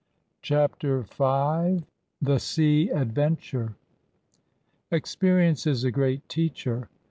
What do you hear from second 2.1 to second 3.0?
THE "sea